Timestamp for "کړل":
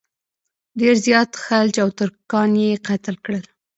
3.25-3.43